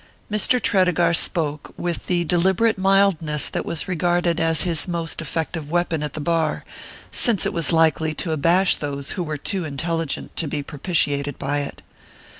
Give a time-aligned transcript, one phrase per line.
[0.31, 0.59] Mr.
[0.59, 6.13] Tredegar spoke with the deliberate mildness that was regarded as his most effective weapon at
[6.13, 6.65] the bar,
[7.11, 11.59] since it was likely to abash those who were too intelligent to be propitiated by
[11.59, 11.83] it.